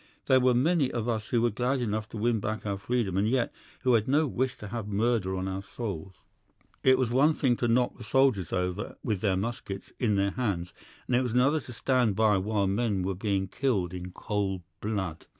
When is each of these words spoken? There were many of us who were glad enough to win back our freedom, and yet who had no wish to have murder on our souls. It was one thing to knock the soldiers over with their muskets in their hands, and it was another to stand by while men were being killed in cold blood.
There 0.25 0.39
were 0.39 0.55
many 0.55 0.89
of 0.91 1.07
us 1.07 1.27
who 1.27 1.43
were 1.43 1.51
glad 1.51 1.79
enough 1.79 2.09
to 2.09 2.17
win 2.17 2.39
back 2.39 2.65
our 2.65 2.79
freedom, 2.79 3.17
and 3.17 3.29
yet 3.29 3.53
who 3.81 3.93
had 3.93 4.07
no 4.07 4.25
wish 4.25 4.57
to 4.57 4.69
have 4.69 4.87
murder 4.87 5.35
on 5.35 5.47
our 5.47 5.61
souls. 5.61 6.23
It 6.83 6.97
was 6.97 7.11
one 7.11 7.35
thing 7.35 7.55
to 7.57 7.67
knock 7.67 7.99
the 7.99 8.03
soldiers 8.03 8.51
over 8.51 8.97
with 9.03 9.21
their 9.21 9.37
muskets 9.37 9.91
in 9.99 10.15
their 10.15 10.31
hands, 10.31 10.73
and 11.05 11.15
it 11.15 11.21
was 11.21 11.33
another 11.33 11.59
to 11.59 11.71
stand 11.71 12.15
by 12.15 12.39
while 12.39 12.65
men 12.65 13.03
were 13.03 13.13
being 13.13 13.47
killed 13.47 13.93
in 13.93 14.11
cold 14.11 14.63
blood. 14.79 15.27